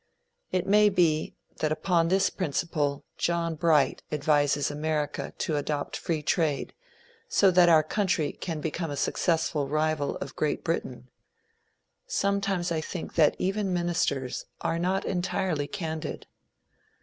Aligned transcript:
It 0.51 0.65
may 0.65 0.89
be, 0.89 1.35
that 1.57 1.71
upon 1.71 2.07
this 2.07 2.31
principle 2.31 3.05
John 3.19 3.53
Bright 3.53 4.01
advises 4.11 4.71
America 4.71 5.31
to 5.37 5.57
adopt 5.57 5.95
free 5.95 6.23
trade, 6.23 6.73
so 7.29 7.51
that 7.51 7.69
our 7.69 7.83
country 7.83 8.31
can 8.31 8.61
become 8.61 8.89
a 8.89 8.97
successful 8.97 9.67
rival 9.67 10.15
of 10.15 10.35
Great 10.35 10.63
Britain. 10.63 11.09
Sometimes 12.07 12.71
I 12.71 12.81
think 12.81 13.13
that 13.13 13.35
even 13.37 13.71
ministers 13.71 14.47
are 14.61 14.79
not 14.79 15.05
entirely 15.05 15.67
candid. 15.67 16.25